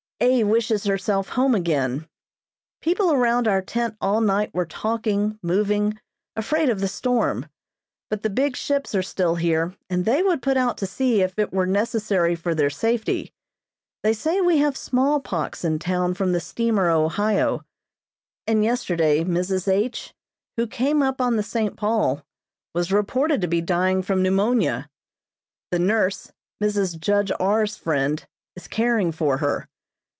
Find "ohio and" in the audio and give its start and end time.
16.91-18.63